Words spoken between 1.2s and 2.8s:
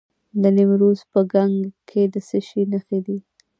کنگ کې د څه شي